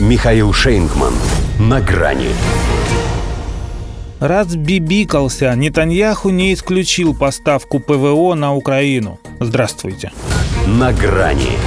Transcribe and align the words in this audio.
Михаил 0.00 0.54
Шейнгман. 0.54 1.12
На 1.58 1.82
грани. 1.82 2.30
Раз 4.18 4.56
бибикался, 4.56 5.54
Нетаньяху 5.54 6.30
не 6.30 6.54
исключил 6.54 7.14
поставку 7.14 7.80
ПВО 7.80 8.34
на 8.34 8.54
Украину. 8.54 9.20
Здравствуйте. 9.40 10.10
На 10.66 10.94
грани. 10.94 11.58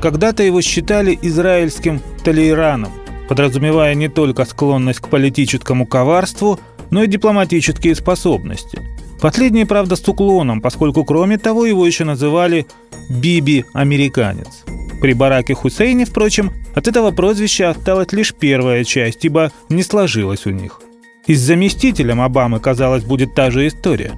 Когда-то 0.00 0.42
его 0.42 0.62
считали 0.62 1.18
израильским 1.20 2.00
Талейраном, 2.24 2.92
подразумевая 3.28 3.94
не 3.94 4.08
только 4.08 4.46
склонность 4.46 5.00
к 5.00 5.08
политическому 5.08 5.86
коварству, 5.86 6.58
но 6.90 7.02
и 7.02 7.08
дипломатические 7.08 7.94
способности. 7.94 8.80
Последние, 9.20 9.66
правда, 9.66 9.96
с 9.96 10.08
уклоном, 10.08 10.62
поскольку, 10.62 11.04
кроме 11.04 11.36
того, 11.36 11.66
его 11.66 11.86
еще 11.86 12.04
называли 12.04 12.66
«Биби-американец». 13.10 14.64
При 15.00 15.12
Бараке 15.12 15.54
Хусейне, 15.54 16.04
впрочем, 16.04 16.52
от 16.74 16.88
этого 16.88 17.10
прозвища 17.10 17.70
осталась 17.70 18.12
лишь 18.12 18.34
первая 18.34 18.84
часть, 18.84 19.24
ибо 19.24 19.52
не 19.68 19.82
сложилось 19.82 20.46
у 20.46 20.50
них. 20.50 20.80
И 21.26 21.34
с 21.34 21.40
заместителем 21.40 22.20
Обамы, 22.20 22.60
казалось, 22.60 23.04
будет 23.04 23.34
та 23.34 23.50
же 23.50 23.66
история. 23.66 24.12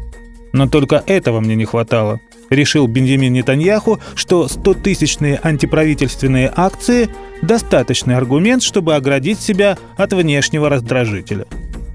Но 0.53 0.69
только 0.69 1.03
этого 1.07 1.41
мне 1.41 1.57
не 1.57 1.65
хватало. 1.65 2.21
Решил 2.51 2.87
Бенjamin 2.87 3.29
Нетаньяху, 3.29 4.01
что 4.15 4.47
100-тысячные 4.47 5.39
антиправительственные 5.43 6.51
акции– 6.55 7.09
достаточный 7.43 8.17
аргумент, 8.17 8.63
чтобы 8.63 8.95
оградить 8.95 9.41
себя 9.41 9.77
от 9.97 10.13
внешнего 10.13 10.69
раздражителя. 10.69 11.47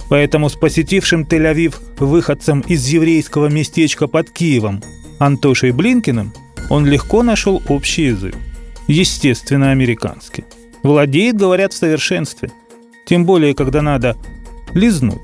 Поэтому 0.09 0.49
с 0.49 0.53
посетившим 0.53 1.23
Тель-Авив 1.23 1.75
выходцем 1.97 2.61
из 2.61 2.85
еврейского 2.87 3.47
местечка 3.47 4.07
под 4.07 4.29
Киевом 4.29 4.83
Антошей 5.19 5.71
Блинкиным 5.71 6.33
он 6.69 6.85
легко 6.85 7.23
нашел 7.23 7.61
общий 7.67 8.03
язык 8.03 8.35
естественно, 8.87 9.71
американский. 9.71 10.45
Владеет, 10.83 11.37
говорят, 11.37 11.73
в 11.73 11.77
совершенстве. 11.77 12.51
Тем 13.05 13.25
более, 13.25 13.53
когда 13.53 13.81
надо 13.81 14.17
лизнуть. 14.73 15.21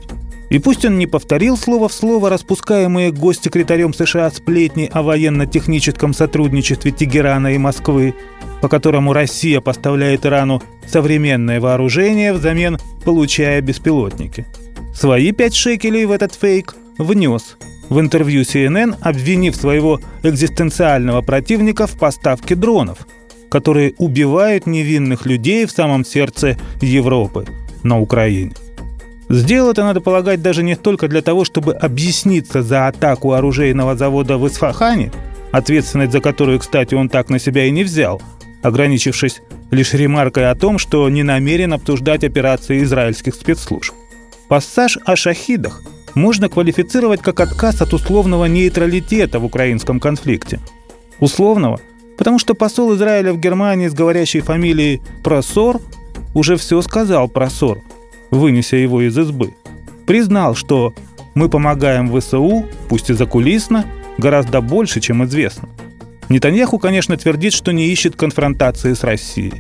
И 0.50 0.58
пусть 0.58 0.83
он 0.83 0.97
не 0.97 1.06
повторил 1.06 1.58
слово 1.58 1.89
в 1.89 1.94
слово 1.94 2.30
распускаемые 2.30 3.11
госсекретарем 3.11 3.94
США 3.94 4.31
сплетни 4.31 4.89
о 4.92 5.03
военно-техническом 5.03 6.14
сотрудничестве 6.14 6.92
Тегерана 6.92 7.53
и 7.53 7.58
Москвы, 7.58 8.16
по 8.61 8.67
которому 8.67 9.14
Россия 9.14 9.61
поставляет 9.61 10.26
Ирану 10.26 10.64
современное 10.88 11.61
вооружение, 11.61 12.33
взамен 12.33 12.80
получая 13.05 13.61
беспилотники. 13.61 14.48
Свои 14.95 15.31
пять 15.31 15.53
шекелей 15.53 16.05
в 16.05 16.11
этот 16.11 16.33
фейк 16.33 16.76
внес 16.98 17.58
в 17.89 18.00
интервью 18.00 18.42
CNN, 18.42 18.98
обвинив 19.02 19.55
своего 19.55 20.00
экзистенциального 20.23 21.22
противника 21.22 21.86
в 21.86 21.98
поставке 21.98 22.55
дронов– 22.55 23.08
которые 23.50 23.94
убивают 23.97 24.67
невинных 24.67 25.25
людей 25.25 25.66
в 25.66 25.72
самом 25.72 26.05
сердце 26.05 26.58
Европы, 26.81 27.45
на 27.83 28.00
Украине. 28.00 28.53
Сделал 29.30 29.72
это, 29.72 29.83
надо 29.83 30.02
полагать, 30.02 30.42
даже 30.42 30.64
не 30.64 30.75
столько 30.75 31.08
для 31.08 31.22
того, 31.22 31.45
чтобы 31.45 31.73
объясниться 31.73 32.64
за 32.64 32.88
атаку 32.88 33.33
оружейного 33.33 33.95
завода 33.95 34.38
в 34.38 34.47
Исфахане, 34.47 35.11
ответственность 35.52 36.11
за 36.11 36.20
которую, 36.20 36.59
кстати, 36.59 36.95
он 36.95 37.09
так 37.09 37.30
на 37.30 37.38
себя 37.38 37.66
и 37.66 37.72
не 37.72 37.83
взял, 37.83 38.22
ограничившись 38.64 39.42
лишь 39.72 39.94
ремаркой 39.94 40.50
о 40.50 40.55
том, 40.55 40.80
что 40.80 41.08
не 41.09 41.22
намерен 41.22 41.73
обсуждать 41.73 42.23
операции 42.23 42.83
израильских 42.83 43.36
спецслужб. 43.36 43.94
Пассаж 44.47 44.97
о 45.05 45.16
шахидах 45.16 45.83
можно 46.16 46.50
квалифицировать 46.50 47.22
как 47.22 47.39
отказ 47.39 47.81
от 47.81 47.94
условного 47.94 48.45
нейтралитета 48.45 49.39
в 49.39 49.45
украинском 49.45 50.00
конфликте. 50.00 50.59
Условного, 51.20 51.80
потому 52.20 52.38
что 52.38 52.53
посол 52.53 52.94
Израиля 52.95 53.31
в 53.31 53.39
Германии 53.39 53.88
с 53.88 53.94
говорящей 53.94 54.42
фамилией 54.42 55.02
Просор 55.23 55.80
уже 56.34 56.58
все 56.58 56.81
сказал 56.81 57.30
про 57.30 57.50
ссор, 57.50 57.80
вынеся 58.30 58.76
его 58.76 59.02
из 59.02 59.17
избы. 59.17 59.53
Признал, 60.06 60.53
что 60.53 60.94
мы 61.34 61.48
помогаем 61.48 62.14
ВСУ, 62.14 62.66
пусть 62.89 63.10
и 63.10 63.14
закулисно, 63.14 63.86
гораздо 64.17 64.60
больше, 64.60 64.99
чем 64.99 65.23
известно. 65.23 65.70
Нетаньяху, 66.27 66.77
конечно, 66.77 67.16
твердит, 67.16 67.54
что 67.54 67.71
не 67.71 67.88
ищет 67.88 68.17
конфронтации 68.17 68.93
с 68.93 69.05
Россией. 69.05 69.54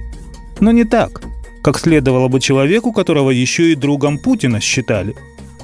Но 0.59 0.71
не 0.71 0.83
так, 0.83 1.21
как 1.61 1.79
следовало 1.79 2.27
бы 2.27 2.41
человеку, 2.41 2.91
которого 2.91 3.31
еще 3.31 3.71
и 3.71 3.75
другом 3.75 4.17
Путина 4.17 4.59
считали. 4.59 5.15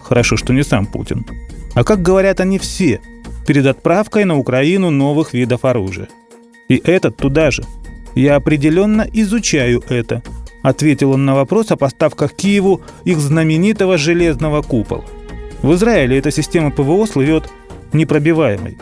Хорошо, 0.02 0.38
что 0.38 0.54
не 0.54 0.64
сам 0.64 0.86
Путин. 0.86 1.26
А 1.74 1.84
как 1.84 2.02
говорят 2.02 2.40
они 2.40 2.58
все, 2.58 3.02
перед 3.46 3.66
отправкой 3.66 4.24
на 4.24 4.38
Украину 4.38 4.92
новых 4.92 5.34
видов 5.34 5.66
оружия– 5.66 6.08
и 6.68 6.82
этот 6.84 7.18
туда 7.18 7.52
же. 7.52 7.64
Я 8.16 8.36
определенно 8.36 9.06
изучаю 9.14 9.84
это, 9.90 10.24
ответил 10.62 11.12
он 11.12 11.26
на 11.26 11.36
вопрос 11.36 11.72
о 11.72 11.76
поставках 11.76 12.34
Киеву 12.34 12.82
их 13.04 13.20
знаменитого 13.20 13.98
железного 13.98 14.62
купола. 14.62 15.04
В 15.62 15.74
Израиле 15.74 16.18
эта 16.18 16.32
система 16.32 16.72
ПВО 16.72 17.06
слывет 17.06 17.50
непробиваемой. 17.94 18.78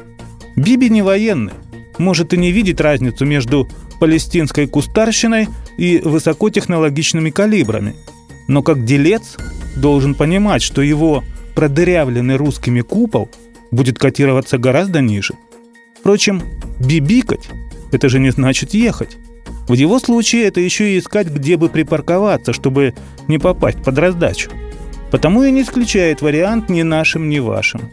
Биби 0.55 0.89
не 0.89 1.01
военный, 1.01 1.53
может 1.97 2.33
и 2.33 2.37
не 2.37 2.51
видеть 2.51 2.79
разницу 2.79 3.25
между 3.25 3.67
палестинской 3.99 4.67
кустарщиной 4.67 5.47
и 5.77 5.99
высокотехнологичными 6.03 7.31
калибрами, 7.31 7.95
но 8.47 8.61
как 8.61 8.85
делец 8.85 9.37
должен 9.75 10.13
понимать, 10.13 10.61
что 10.61 10.81
его 10.81 11.23
продырявленный 11.55 12.35
русскими 12.35 12.81
купол 12.81 13.29
будет 13.71 13.97
котироваться 13.97 14.57
гораздо 14.57 15.01
ниже. 15.01 15.33
Впрочем, 15.99 16.43
бибикать 16.79 17.49
это 17.93 18.09
же 18.09 18.19
не 18.19 18.31
значит 18.31 18.73
ехать. 18.73 19.17
В 19.67 19.73
его 19.73 19.99
случае 19.99 20.45
это 20.45 20.59
еще 20.59 20.93
и 20.93 20.99
искать, 20.99 21.27
где 21.27 21.57
бы 21.57 21.69
припарковаться, 21.69 22.53
чтобы 22.53 22.93
не 23.27 23.37
попасть 23.37 23.81
под 23.83 23.97
раздачу. 23.97 24.51
Потому 25.11 25.43
и 25.43 25.51
не 25.51 25.61
исключает 25.61 26.21
вариант 26.21 26.69
ни 26.69 26.81
нашим, 26.81 27.29
ни 27.29 27.39
вашим. 27.39 27.89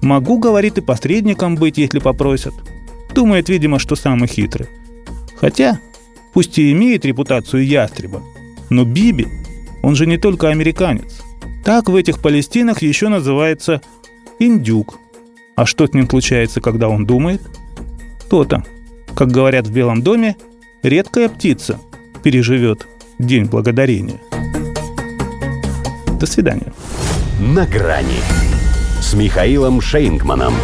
Могу, 0.00 0.38
говорит, 0.38 0.78
и 0.78 0.80
посредником 0.80 1.54
быть, 1.54 1.78
если 1.78 2.00
попросят. 2.00 2.54
Думает, 3.14 3.48
видимо, 3.48 3.78
что 3.78 3.94
самый 3.94 4.26
хитрый. 4.26 4.68
Хотя, 5.36 5.78
пусть 6.32 6.58
и 6.58 6.72
имеет 6.72 7.04
репутацию 7.04 7.66
ястреба, 7.66 8.22
но 8.70 8.84
Биби, 8.84 9.28
он 9.82 9.94
же 9.94 10.06
не 10.06 10.16
только 10.16 10.48
американец. 10.48 11.22
Так 11.64 11.88
в 11.88 11.94
этих 11.94 12.20
Палестинах 12.20 12.82
еще 12.82 13.08
называется 13.08 13.80
индюк. 14.38 14.98
А 15.54 15.66
что 15.66 15.86
с 15.86 15.92
ним 15.92 16.08
случается, 16.08 16.60
когда 16.60 16.88
он 16.88 17.06
думает? 17.06 17.42
То-то. 18.30 18.64
Как 19.14 19.28
говорят 19.30 19.66
в 19.66 19.72
Белом 19.72 20.02
доме, 20.02 20.36
редкая 20.82 21.28
птица 21.28 21.78
переживет 22.22 22.86
День 23.18 23.44
Благодарения. 23.44 24.20
До 26.18 26.26
свидания. 26.26 26.72
На 27.40 27.66
грани 27.66 28.20
с 29.00 29.14
Михаилом 29.14 29.80
Шейнгманом. 29.80 30.54